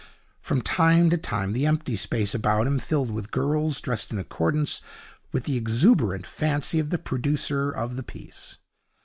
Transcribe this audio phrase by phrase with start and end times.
[0.41, 4.81] From time to time the empty space about him filled with girls dressed in accordance
[5.31, 8.57] with the exuberant fancy of the producer of the piece.